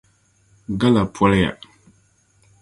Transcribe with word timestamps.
Gala 0.81 1.03
poliya. 1.15 1.51